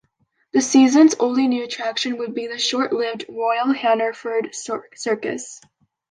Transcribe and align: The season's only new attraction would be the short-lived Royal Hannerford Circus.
The 0.51 0.61
season's 0.61 1.13
only 1.19 1.47
new 1.47 1.63
attraction 1.63 2.17
would 2.17 2.33
be 2.33 2.47
the 2.47 2.57
short-lived 2.57 3.25
Royal 3.29 3.71
Hannerford 3.71 4.55
Circus. 4.95 5.61